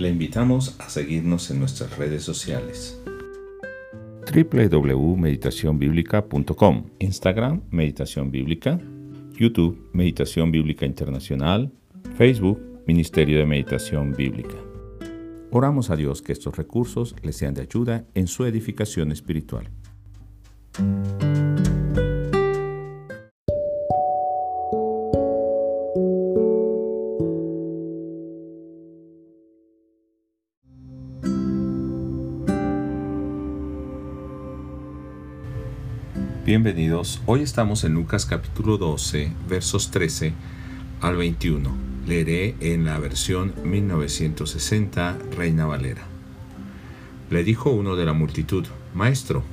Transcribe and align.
Le 0.00 0.08
invitamos 0.08 0.74
a 0.80 0.88
seguirnos 0.88 1.50
en 1.50 1.58
nuestras 1.58 1.98
redes 1.98 2.22
sociales 2.22 2.98
www.meditacionbiblica.com 4.32 6.84
Instagram 7.00 7.60
Meditación 7.70 8.30
Bíblica 8.30 8.80
YouTube 9.34 9.90
Meditación 9.92 10.50
Bíblica 10.50 10.86
Internacional 10.86 11.70
Facebook 12.16 12.58
Ministerio 12.86 13.40
de 13.40 13.44
Meditación 13.44 14.14
Bíblica 14.14 14.56
Oramos 15.50 15.90
a 15.90 15.96
Dios 15.96 16.22
que 16.22 16.32
estos 16.32 16.56
recursos 16.56 17.14
les 17.22 17.36
sean 17.36 17.52
de 17.52 17.60
ayuda 17.60 18.06
en 18.14 18.26
su 18.26 18.46
edificación 18.46 19.12
espiritual. 19.12 19.68
Bienvenidos, 36.42 37.20
hoy 37.26 37.42
estamos 37.42 37.84
en 37.84 37.92
Lucas 37.92 38.24
capítulo 38.24 38.78
12, 38.78 39.30
versos 39.46 39.90
13 39.90 40.32
al 41.02 41.16
21. 41.16 41.70
Leeré 42.06 42.56
en 42.60 42.86
la 42.86 42.98
versión 42.98 43.52
1960 43.62 45.18
Reina 45.36 45.66
Valera. 45.66 46.00
Le 47.28 47.44
dijo 47.44 47.70
uno 47.70 47.94
de 47.94 48.06
la 48.06 48.14
multitud, 48.14 48.64
Maestro, 48.94 49.44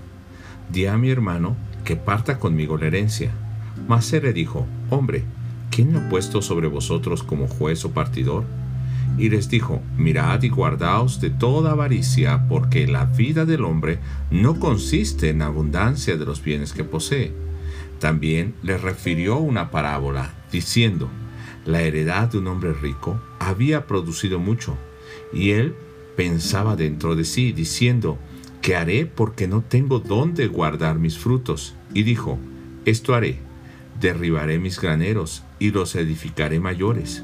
di 0.71 0.85
a 0.85 0.97
mi 0.97 1.09
hermano 1.09 1.57
que 1.83 1.97
parta 1.97 2.39
conmigo 2.39 2.77
la 2.77 2.87
herencia. 2.87 3.31
Mas 3.85 4.13
él 4.13 4.23
le 4.23 4.31
dijo, 4.31 4.65
Hombre, 4.89 5.25
¿quién 5.69 5.91
me 5.91 5.99
ha 5.99 6.07
puesto 6.07 6.41
sobre 6.41 6.67
vosotros 6.67 7.21
como 7.21 7.49
juez 7.49 7.83
o 7.83 7.91
partidor? 7.91 8.45
Y 9.17 9.29
les 9.29 9.49
dijo, 9.49 9.81
Mirad 9.97 10.43
y 10.43 10.49
guardaos 10.49 11.19
de 11.19 11.29
toda 11.29 11.71
avaricia, 11.71 12.47
porque 12.47 12.87
la 12.87 13.05
vida 13.05 13.45
del 13.45 13.63
hombre 13.63 13.99
no 14.31 14.59
consiste 14.59 15.29
en 15.29 15.41
abundancia 15.41 16.17
de 16.17 16.25
los 16.25 16.43
bienes 16.43 16.73
que 16.73 16.83
posee. 16.83 17.33
También 17.99 18.53
les 18.61 18.81
refirió 18.81 19.37
una 19.37 19.71
parábola, 19.71 20.33
diciendo, 20.51 21.09
La 21.65 21.81
heredad 21.81 22.29
de 22.29 22.37
un 22.37 22.47
hombre 22.47 22.73
rico 22.73 23.19
había 23.39 23.87
producido 23.87 24.39
mucho, 24.39 24.77
y 25.33 25.51
él 25.51 25.75
pensaba 26.15 26.75
dentro 26.75 27.15
de 27.15 27.25
sí, 27.25 27.51
diciendo, 27.51 28.17
¿qué 28.61 28.75
haré 28.75 29.05
porque 29.05 29.47
no 29.47 29.61
tengo 29.61 29.99
dónde 29.99 30.47
guardar 30.47 30.99
mis 30.99 31.17
frutos? 31.17 31.75
Y 31.93 32.03
dijo, 32.03 32.37
Esto 32.85 33.15
haré, 33.15 33.39
derribaré 33.99 34.59
mis 34.59 34.79
graneros 34.79 35.43
y 35.59 35.71
los 35.71 35.95
edificaré 35.95 36.59
mayores 36.59 37.23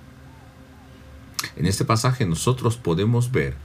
En 1.55 1.65
este 1.65 1.85
pasaje 1.85 2.25
nosotros 2.25 2.77
podemos 2.77 3.31
ver 3.31 3.55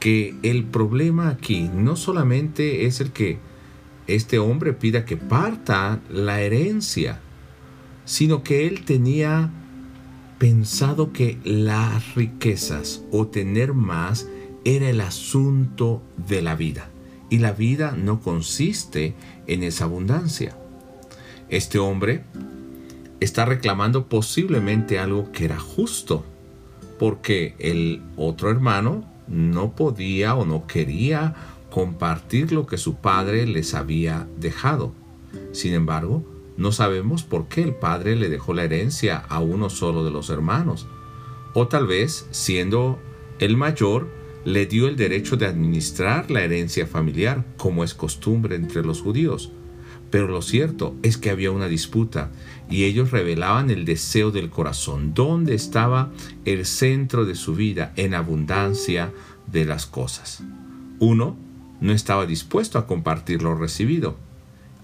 que 0.00 0.34
el 0.42 0.64
problema 0.64 1.28
aquí 1.28 1.70
no 1.72 1.96
solamente 1.96 2.86
es 2.86 3.00
el 3.00 3.12
que 3.12 3.38
este 4.06 4.38
hombre 4.38 4.72
pida 4.72 5.04
que 5.04 5.16
parta 5.16 6.00
la 6.10 6.40
herencia, 6.40 7.20
sino 8.04 8.42
que 8.42 8.66
él 8.66 8.84
tenía 8.84 9.50
pensado 10.38 11.12
que 11.12 11.38
las 11.44 12.16
riquezas 12.16 13.04
o 13.12 13.28
tener 13.28 13.74
más 13.74 14.26
era 14.64 14.90
el 14.90 15.00
asunto 15.00 16.02
de 16.16 16.42
la 16.42 16.56
vida. 16.56 16.88
Y 17.30 17.38
la 17.38 17.52
vida 17.52 17.92
no 17.96 18.20
consiste 18.20 19.14
en 19.46 19.62
esa 19.62 19.84
abundancia. 19.84 20.56
Este 21.48 21.78
hombre 21.78 22.24
está 23.20 23.44
reclamando 23.44 24.08
posiblemente 24.08 24.98
algo 24.98 25.30
que 25.30 25.44
era 25.44 25.58
justo 25.58 26.26
porque 26.98 27.54
el 27.58 28.02
otro 28.16 28.50
hermano 28.50 29.04
no 29.28 29.74
podía 29.74 30.34
o 30.34 30.44
no 30.44 30.66
quería 30.66 31.34
compartir 31.70 32.52
lo 32.52 32.66
que 32.66 32.76
su 32.76 32.96
padre 32.96 33.46
les 33.46 33.74
había 33.74 34.28
dejado. 34.38 34.92
Sin 35.52 35.72
embargo, 35.72 36.24
no 36.56 36.70
sabemos 36.70 37.22
por 37.22 37.48
qué 37.48 37.62
el 37.62 37.74
padre 37.74 38.14
le 38.14 38.28
dejó 38.28 38.52
la 38.52 38.64
herencia 38.64 39.16
a 39.16 39.40
uno 39.40 39.70
solo 39.70 40.04
de 40.04 40.10
los 40.10 40.28
hermanos. 40.28 40.86
O 41.54 41.68
tal 41.68 41.86
vez, 41.86 42.26
siendo 42.30 42.98
el 43.38 43.56
mayor, 43.56 44.08
le 44.44 44.66
dio 44.66 44.88
el 44.88 44.96
derecho 44.96 45.36
de 45.36 45.46
administrar 45.46 46.30
la 46.30 46.42
herencia 46.42 46.86
familiar, 46.86 47.44
como 47.56 47.84
es 47.84 47.94
costumbre 47.94 48.56
entre 48.56 48.84
los 48.84 49.00
judíos. 49.00 49.50
Pero 50.12 50.28
lo 50.28 50.42
cierto 50.42 50.94
es 51.02 51.16
que 51.16 51.30
había 51.30 51.50
una 51.50 51.68
disputa 51.68 52.30
y 52.68 52.84
ellos 52.84 53.12
revelaban 53.12 53.70
el 53.70 53.86
deseo 53.86 54.30
del 54.30 54.50
corazón, 54.50 55.14
dónde 55.14 55.54
estaba 55.54 56.12
el 56.44 56.66
centro 56.66 57.24
de 57.24 57.34
su 57.34 57.54
vida 57.54 57.94
en 57.96 58.12
abundancia 58.12 59.10
de 59.50 59.64
las 59.64 59.86
cosas. 59.86 60.42
Uno 60.98 61.38
no 61.80 61.94
estaba 61.94 62.26
dispuesto 62.26 62.78
a 62.78 62.86
compartir 62.86 63.42
lo 63.42 63.54
recibido 63.54 64.18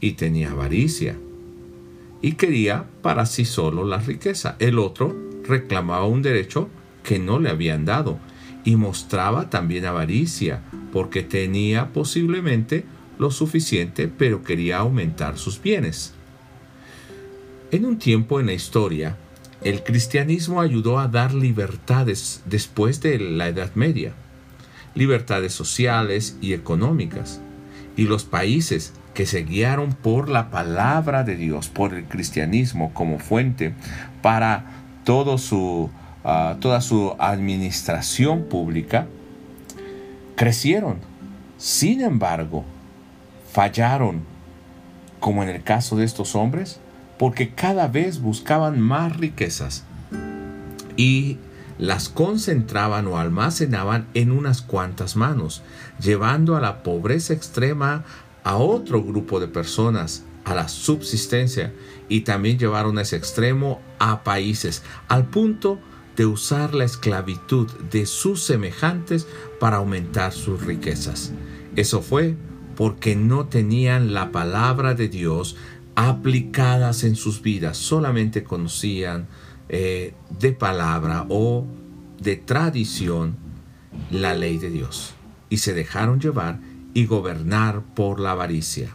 y 0.01 0.13
tenía 0.13 0.53
avaricia 0.53 1.19
y 2.23 2.33
quería 2.33 2.87
para 3.03 3.27
sí 3.27 3.45
solo 3.45 3.85
la 3.85 3.99
riqueza. 3.99 4.57
El 4.59 4.79
otro 4.79 5.15
reclamaba 5.47 6.07
un 6.07 6.23
derecho 6.23 6.71
que 7.05 7.19
no 7.19 7.39
le 7.39 7.51
habían 7.51 7.85
dado 7.85 8.19
y 8.65 8.77
mostraba 8.77 9.51
también 9.51 9.85
avaricia 9.85 10.63
porque 10.91 11.23
tenía 11.23 11.93
posiblemente 11.93 12.87
lo 13.19 13.31
suficiente, 13.31 14.09
pero 14.09 14.43
quería 14.43 14.79
aumentar 14.79 15.39
sus 15.39 15.61
bienes. 15.61 16.15
En 17.71 17.85
un 17.85 17.99
tiempo 17.99 18.41
en 18.41 18.47
la 18.47 18.55
historia, 18.55 19.17
el 19.63 19.83
cristianismo 19.83 20.61
ayudó 20.61 20.99
a 20.99 21.09
dar 21.09 21.35
libertades 21.35 22.43
después 22.47 23.01
de 23.01 23.19
la 23.19 23.49
Edad 23.49 23.75
Media, 23.75 24.13
libertades 24.95 25.53
sociales 25.53 26.39
y 26.41 26.53
económicas, 26.53 27.41
y 27.97 28.05
los 28.05 28.25
países 28.25 28.93
que 29.15 29.27
se 29.27 29.43
guiaron 29.43 29.95
por 29.95 30.29
la 30.29 30.51
palabra 30.51 31.25
de 31.25 31.35
Dios, 31.35 31.69
por 31.69 31.93
el 31.93 32.05
cristianismo 32.05 32.95
como 32.95 33.19
fuente 33.19 33.75
para 34.23 34.85
todo 35.05 35.39
su, 35.39 35.91
ah, 36.23 36.57
toda 36.61 36.81
su 36.81 37.17
administración 37.19 38.45
pública, 38.45 39.09
crecieron. 40.37 40.99
Sin 41.57 42.01
embargo, 42.01 42.65
fallaron, 43.59 44.23
como 45.19 45.43
en 45.43 45.49
el 45.49 45.65
caso 45.65 45.97
de 45.97 46.05
estos 46.05 46.37
hombres, 46.37 46.79
porque 47.19 47.57
cada 47.57 47.89
vez 47.89 48.21
buscaban 48.21 48.81
más 48.81 49.17
riquezas 49.17 49.83
y 50.97 51.39
las 51.77 52.09
concentraban 52.09 53.09
o 53.09 53.19
almacenaban 53.19 54.07
en 54.15 54.31
unas 54.31 54.63
cuantas 54.63 55.17
manos, 55.17 55.63
llevando 56.01 56.55
a 56.55 56.61
la 56.61 56.85
pobreza 56.85 57.33
extrema 57.33 58.05
a 58.45 58.59
otro 58.59 59.03
grupo 59.03 59.41
de 59.41 59.49
personas, 59.49 60.23
a 60.45 60.55
la 60.55 60.69
subsistencia, 60.69 61.73
y 62.09 62.21
también 62.21 62.61
llevaron 62.61 62.97
a 62.97 63.03
ese 63.03 63.17
extremo 63.17 63.81
a 63.99 64.23
países, 64.23 64.85
al 65.09 65.25
punto 65.25 65.81
de 66.15 66.27
usar 66.27 66.75
la 66.75 66.85
esclavitud 66.85 67.69
de 67.91 68.07
sus 68.07 68.41
semejantes 68.41 69.27
para 69.59 69.79
aumentar 69.79 70.31
sus 70.31 70.65
riquezas. 70.65 71.33
Eso 71.75 72.03
fue 72.03 72.37
porque 72.79 73.17
no 73.17 73.47
tenían 73.47 74.15
la 74.15 74.31
palabra 74.31 74.95
de 74.95 75.09
Dios 75.09 75.57
aplicadas 75.97 77.03
en 77.03 77.17
sus 77.17 77.43
vidas, 77.43 77.77
solamente 77.77 78.45
conocían 78.45 79.27
eh, 79.69 80.15
de 80.39 80.53
palabra 80.53 81.27
o 81.29 81.67
de 82.21 82.37
tradición 82.37 83.35
la 84.13 84.37
ley 84.37 84.59
de 84.59 84.71
Dios. 84.71 85.15
Y 85.51 85.57
se 85.57 85.75
dejaron 85.75 86.21
llevar 86.21 86.61
y 86.95 87.07
gobernar 87.07 87.83
por 87.97 88.21
la 88.21 88.31
avaricia. 88.31 88.95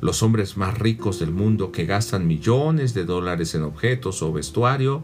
Los 0.00 0.22
hombres 0.22 0.56
más 0.56 0.78
ricos 0.78 1.18
del 1.18 1.30
mundo 1.30 1.72
que 1.72 1.84
gastan 1.84 2.26
millones 2.26 2.94
de 2.94 3.04
dólares 3.04 3.54
en 3.54 3.64
objetos 3.64 4.22
o 4.22 4.32
vestuario, 4.32 5.02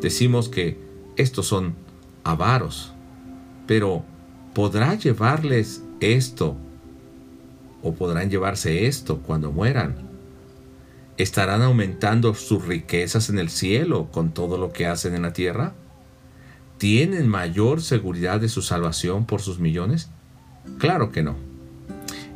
decimos 0.00 0.48
que 0.48 0.80
estos 1.16 1.46
son 1.46 1.74
avaros, 2.24 2.94
pero 3.66 4.02
¿podrá 4.54 4.94
llevarles 4.94 5.82
esto 6.00 6.56
o 7.82 7.94
podrán 7.94 8.30
llevarse 8.30 8.86
esto 8.86 9.18
cuando 9.18 9.52
mueran. 9.52 10.10
¿Estarán 11.16 11.62
aumentando 11.62 12.34
sus 12.34 12.64
riquezas 12.64 13.28
en 13.28 13.38
el 13.38 13.50
cielo 13.50 14.10
con 14.10 14.32
todo 14.32 14.58
lo 14.58 14.72
que 14.72 14.86
hacen 14.86 15.14
en 15.14 15.22
la 15.22 15.32
tierra? 15.32 15.74
¿Tienen 16.78 17.28
mayor 17.28 17.82
seguridad 17.82 18.40
de 18.40 18.48
su 18.48 18.62
salvación 18.62 19.26
por 19.26 19.40
sus 19.40 19.58
millones? 19.58 20.10
Claro 20.78 21.12
que 21.12 21.22
no. 21.22 21.36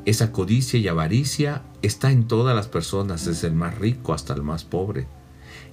Esa 0.04 0.30
codicia 0.30 0.78
y 0.78 0.86
avaricia 0.86 1.62
está 1.82 2.12
en 2.12 2.28
todas 2.28 2.54
las 2.54 2.68
personas, 2.68 3.24
desde 3.24 3.48
el 3.48 3.54
más 3.54 3.76
rico 3.76 4.14
hasta 4.14 4.34
el 4.34 4.42
más 4.42 4.62
pobre, 4.62 5.08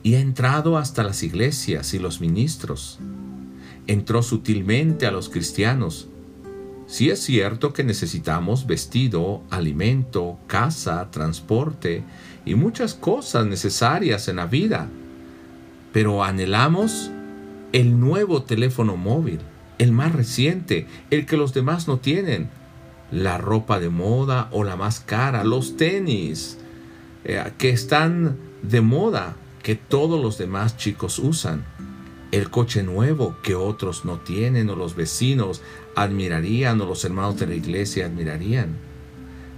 y 0.01 0.15
ha 0.15 0.19
entrado 0.19 0.77
hasta 0.77 1.03
las 1.03 1.21
iglesias 1.21 1.93
y 1.93 1.99
los 1.99 2.19
ministros. 2.19 2.99
Entró 3.85 4.23
sutilmente 4.23 5.05
a 5.05 5.11
los 5.11 5.29
cristianos. 5.29 6.07
Si 6.93 7.09
es 7.09 7.21
cierto 7.21 7.73
que 7.73 7.83
necesitamos 7.83 8.67
vestido, 8.67 9.41
alimento, 9.49 10.37
casa, 10.45 11.09
transporte 11.09 12.03
y 12.45 12.53
muchas 12.53 12.93
cosas 12.93 13.47
necesarias 13.47 14.27
en 14.27 14.35
la 14.35 14.45
vida, 14.45 14.87
pero 15.91 16.23
anhelamos 16.23 17.09
el 17.71 17.99
nuevo 17.99 18.43
teléfono 18.43 18.95
móvil, 18.95 19.39
el 19.79 19.91
más 19.91 20.11
reciente, 20.11 20.85
el 21.09 21.25
que 21.25 21.35
los 21.35 21.51
demás 21.55 21.87
no 21.87 21.97
tienen, 21.97 22.51
la 23.09 23.39
ropa 23.39 23.79
de 23.79 23.89
moda 23.89 24.47
o 24.51 24.63
la 24.63 24.75
más 24.75 24.99
cara, 24.99 25.43
los 25.43 25.77
tenis, 25.77 26.59
eh, 27.23 27.43
que 27.57 27.71
están 27.71 28.37
de 28.61 28.81
moda, 28.81 29.35
que 29.63 29.73
todos 29.73 30.21
los 30.21 30.37
demás 30.37 30.77
chicos 30.77 31.17
usan, 31.17 31.65
el 32.33 32.49
coche 32.49 32.81
nuevo 32.81 33.37
que 33.43 33.53
otros 33.53 34.05
no 34.05 34.17
tienen 34.17 34.67
o 34.71 34.75
los 34.75 34.95
vecinos 34.95 35.61
admirarían 35.95 36.79
o 36.81 36.85
los 36.85 37.03
hermanos 37.05 37.39
de 37.39 37.47
la 37.47 37.55
iglesia 37.55 38.05
admirarían, 38.05 38.77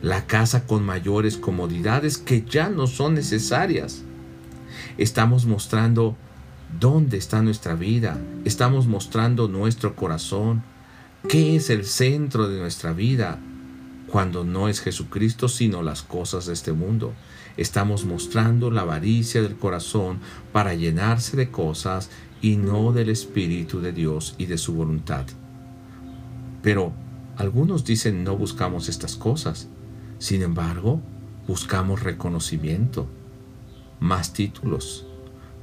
la 0.01 0.27
casa 0.27 0.65
con 0.65 0.85
mayores 0.85 1.37
comodidades 1.37 2.17
que 2.17 2.43
ya 2.43 2.69
no 2.69 2.87
son 2.87 3.15
necesarias. 3.15 4.03
Estamos 4.97 5.45
mostrando 5.45 6.15
¿Dónde 6.79 7.17
está 7.17 7.41
nuestra 7.41 7.75
vida? 7.75 8.17
¿Estamos 8.43 8.87
mostrando 8.87 9.47
nuestro 9.47 9.95
corazón? 9.95 10.63
¿Qué 11.29 11.55
es 11.55 11.69
el 11.69 11.85
centro 11.85 12.49
de 12.49 12.59
nuestra 12.59 12.91
vida? 12.91 13.39
Cuando 14.07 14.43
no 14.43 14.67
es 14.67 14.81
Jesucristo, 14.81 15.47
sino 15.47 15.83
las 15.83 16.01
cosas 16.01 16.47
de 16.47 16.53
este 16.53 16.73
mundo. 16.73 17.13
Estamos 17.55 18.03
mostrando 18.05 18.71
la 18.71 18.81
avaricia 18.81 19.41
del 19.41 19.55
corazón 19.55 20.19
para 20.51 20.73
llenarse 20.73 21.37
de 21.37 21.49
cosas 21.49 22.09
y 22.41 22.57
no 22.57 22.91
del 22.91 23.09
Espíritu 23.09 23.79
de 23.79 23.93
Dios 23.93 24.35
y 24.37 24.47
de 24.47 24.57
su 24.57 24.73
voluntad. 24.73 25.25
Pero 26.65 26.93
algunos 27.37 27.85
dicen 27.85 28.23
no 28.23 28.35
buscamos 28.35 28.89
estas 28.89 29.15
cosas. 29.17 29.67
Sin 30.17 30.41
embargo, 30.41 30.99
buscamos 31.47 32.01
reconocimiento, 32.01 33.05
más 33.99 34.33
títulos, 34.33 35.05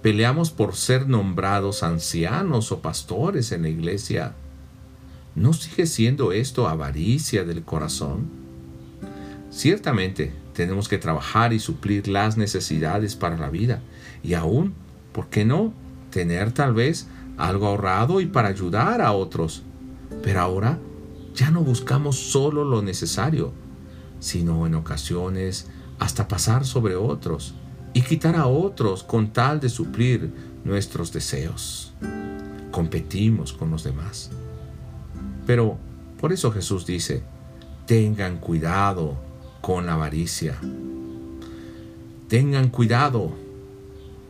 peleamos 0.00 0.52
por 0.52 0.76
ser 0.76 1.08
nombrados 1.08 1.82
ancianos 1.82 2.70
o 2.70 2.82
pastores 2.82 3.50
en 3.50 3.62
la 3.62 3.68
iglesia, 3.68 4.34
¿no 5.34 5.52
sigue 5.54 5.86
siendo 5.86 6.30
esto 6.30 6.68
avaricia 6.68 7.42
del 7.42 7.64
corazón? 7.64 8.30
Ciertamente 9.50 10.32
tenemos 10.54 10.88
que 10.88 10.98
trabajar 10.98 11.52
y 11.52 11.58
suplir 11.58 12.06
las 12.06 12.36
necesidades 12.36 13.16
para 13.16 13.36
la 13.36 13.50
vida 13.50 13.82
y 14.22 14.34
aún, 14.34 14.74
¿por 15.12 15.30
qué 15.30 15.44
no?, 15.44 15.74
tener 16.12 16.52
tal 16.52 16.74
vez 16.74 17.08
algo 17.38 17.66
ahorrado 17.66 18.20
y 18.20 18.26
para 18.26 18.50
ayudar 18.50 19.00
a 19.00 19.10
otros. 19.10 19.64
Pero 20.22 20.40
ahora 20.40 20.78
ya 21.34 21.50
no 21.50 21.62
buscamos 21.62 22.16
solo 22.16 22.64
lo 22.64 22.82
necesario, 22.82 23.52
sino 24.20 24.66
en 24.66 24.74
ocasiones 24.74 25.68
hasta 25.98 26.28
pasar 26.28 26.64
sobre 26.64 26.96
otros 26.96 27.54
y 27.94 28.02
quitar 28.02 28.36
a 28.36 28.46
otros 28.46 29.02
con 29.02 29.32
tal 29.32 29.60
de 29.60 29.68
suplir 29.68 30.32
nuestros 30.64 31.12
deseos. 31.12 31.92
Competimos 32.70 33.52
con 33.52 33.70
los 33.70 33.84
demás. 33.84 34.30
Pero 35.46 35.78
por 36.20 36.32
eso 36.32 36.52
Jesús 36.52 36.86
dice, 36.86 37.22
tengan 37.86 38.38
cuidado 38.38 39.16
con 39.60 39.86
la 39.86 39.94
avaricia. 39.94 40.58
Tengan 42.28 42.68
cuidado 42.68 43.32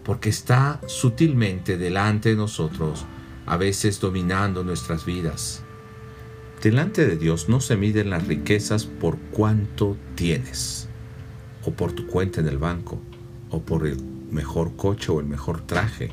porque 0.04 0.30
está 0.30 0.80
sutilmente 0.86 1.78
delante 1.78 2.30
de 2.30 2.36
nosotros, 2.36 3.04
a 3.46 3.56
veces 3.56 4.00
dominando 4.00 4.64
nuestras 4.64 5.04
vidas. 5.04 5.62
Delante 6.62 7.04
de 7.04 7.16
Dios 7.16 7.48
no 7.48 7.60
se 7.60 7.76
miden 7.76 8.10
las 8.10 8.28
riquezas 8.28 8.84
por 8.86 9.18
cuánto 9.18 9.96
tienes 10.14 10.86
o 11.64 11.72
por 11.72 11.90
tu 11.90 12.06
cuenta 12.06 12.40
en 12.40 12.46
el 12.46 12.58
banco 12.58 13.00
o 13.50 13.62
por 13.62 13.84
el 13.84 14.00
mejor 14.30 14.76
coche 14.76 15.10
o 15.10 15.18
el 15.18 15.26
mejor 15.26 15.62
traje. 15.66 16.12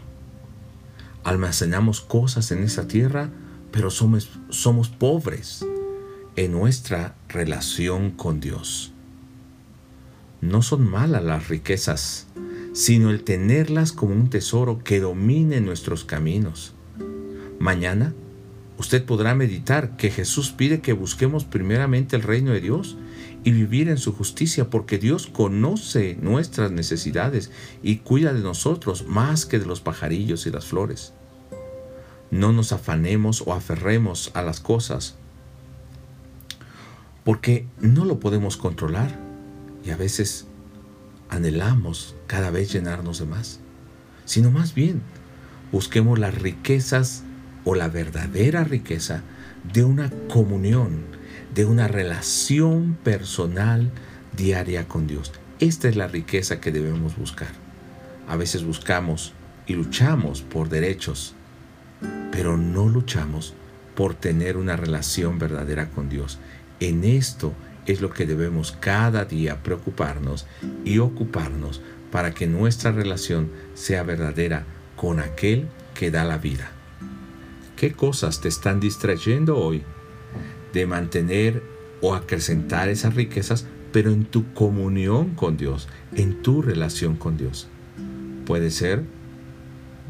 Almacenamos 1.23 2.01
cosas 2.01 2.51
en 2.51 2.63
esa 2.63 2.87
tierra, 2.87 3.29
pero 3.71 3.91
somos, 3.91 4.39
somos 4.49 4.89
pobres 4.89 5.63
en 6.35 6.51
nuestra 6.51 7.15
relación 7.27 8.09
con 8.09 8.39
Dios. 8.39 8.91
No 10.41 10.63
son 10.63 10.89
malas 10.89 11.23
las 11.23 11.47
riquezas, 11.47 12.25
sino 12.73 13.11
el 13.11 13.23
tenerlas 13.23 13.91
como 13.91 14.15
un 14.15 14.31
tesoro 14.31 14.79
que 14.79 14.99
domine 14.99 15.61
nuestros 15.61 16.05
caminos. 16.05 16.73
Mañana 17.59 18.15
usted 18.79 19.03
podrá 19.03 19.35
meditar 19.35 19.97
que 19.97 20.09
Jesús 20.09 20.51
pide 20.51 20.79
que 20.79 20.93
busquemos 20.93 21.43
primeramente 21.43 22.15
el 22.15 22.23
reino 22.23 22.53
de 22.53 22.61
Dios 22.61 22.95
y 23.43 23.51
vivir 23.51 23.89
en 23.89 23.97
su 23.97 24.13
justicia, 24.13 24.69
porque 24.69 24.97
Dios 24.97 25.27
conoce 25.27 26.17
nuestras 26.21 26.71
necesidades 26.71 27.51
y 27.83 27.97
cuida 27.97 28.33
de 28.33 28.39
nosotros 28.39 29.05
más 29.05 29.45
que 29.45 29.59
de 29.59 29.65
los 29.65 29.81
pajarillos 29.81 30.47
y 30.47 30.51
las 30.51 30.65
flores. 30.65 31.13
No 32.31 32.53
nos 32.53 32.71
afanemos 32.71 33.43
o 33.45 33.53
aferremos 33.53 34.31
a 34.33 34.43
las 34.43 34.61
cosas, 34.61 35.15
porque 37.25 37.67
no 37.79 38.05
lo 38.05 38.21
podemos 38.21 38.55
controlar 38.55 39.19
y 39.85 39.89
a 39.89 39.97
veces 39.97 40.47
anhelamos 41.27 42.15
cada 42.27 42.49
vez 42.49 42.71
llenarnos 42.71 43.19
de 43.19 43.25
más, 43.25 43.59
sino 44.23 44.51
más 44.51 44.73
bien 44.73 45.01
busquemos 45.73 46.17
las 46.17 46.33
riquezas 46.33 47.23
o 47.65 47.75
la 47.75 47.89
verdadera 47.89 48.63
riqueza 48.63 49.21
de 49.73 49.83
una 49.83 50.09
comunión 50.31 51.19
de 51.53 51.65
una 51.65 51.87
relación 51.87 52.97
personal 53.03 53.91
diaria 54.35 54.87
con 54.87 55.07
Dios. 55.07 55.31
Esta 55.59 55.89
es 55.89 55.95
la 55.95 56.07
riqueza 56.07 56.61
que 56.61 56.71
debemos 56.71 57.17
buscar. 57.17 57.49
A 58.27 58.35
veces 58.35 58.63
buscamos 58.63 59.33
y 59.65 59.73
luchamos 59.73 60.41
por 60.41 60.69
derechos, 60.69 61.33
pero 62.31 62.57
no 62.57 62.87
luchamos 62.87 63.55
por 63.95 64.13
tener 64.13 64.57
una 64.57 64.77
relación 64.77 65.39
verdadera 65.39 65.89
con 65.89 66.07
Dios. 66.07 66.39
En 66.79 67.03
esto 67.03 67.53
es 67.85 68.01
lo 68.01 68.11
que 68.11 68.25
debemos 68.25 68.71
cada 68.79 69.25
día 69.25 69.61
preocuparnos 69.63 70.45
y 70.85 70.99
ocuparnos 70.99 71.81
para 72.11 72.33
que 72.33 72.47
nuestra 72.47 72.91
relación 72.91 73.51
sea 73.73 74.03
verdadera 74.03 74.65
con 74.95 75.19
aquel 75.19 75.67
que 75.93 76.11
da 76.11 76.23
la 76.23 76.37
vida. 76.37 76.71
¿Qué 77.79 77.93
cosas 77.93 78.41
te 78.41 78.49
están 78.49 78.81
distrayendo 78.81 79.57
hoy 79.57 79.83
de 80.73 80.85
mantener 80.85 81.63
o 82.01 82.13
acrecentar 82.13 82.89
esas 82.89 83.15
riquezas, 83.15 83.65
pero 83.93 84.11
en 84.11 84.25
tu 84.25 84.53
comunión 84.53 85.33
con 85.35 85.55
Dios, 85.55 85.87
en 86.13 86.41
tu 86.41 86.61
relación 86.61 87.15
con 87.15 87.37
Dios. 87.37 87.69
Puede 88.45 88.69
ser 88.69 89.03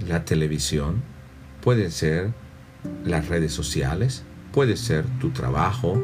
la 0.07 0.25
televisión, 0.25 1.03
puede 1.61 1.91
ser 1.91 2.33
las 3.05 3.27
redes 3.27 3.53
sociales, 3.53 4.23
puede 4.51 4.75
ser 4.75 5.05
tu 5.19 5.29
trabajo. 5.29 6.01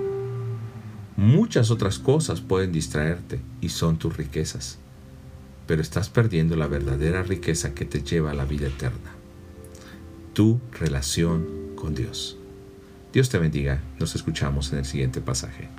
Muchas 1.17 1.71
otras 1.71 1.97
cosas 1.97 2.41
pueden 2.41 2.71
distraerte 2.71 3.39
y 3.59 3.69
son 3.69 3.97
tus 3.97 4.15
riquezas, 4.15 4.77
pero 5.65 5.81
estás 5.81 6.09
perdiendo 6.09 6.55
la 6.55 6.67
verdadera 6.67 7.23
riqueza 7.23 7.73
que 7.73 7.85
te 7.85 8.03
lleva 8.03 8.31
a 8.31 8.35
la 8.35 8.45
vida 8.45 8.67
eterna, 8.67 9.15
tu 10.33 10.59
relación 10.77 11.54
Dios. 11.93 12.37
Dios 13.13 13.29
te 13.29 13.37
bendiga. 13.37 13.81
Nos 13.99 14.15
escuchamos 14.15 14.71
en 14.73 14.79
el 14.79 14.85
siguiente 14.85 15.21
pasaje. 15.21 15.69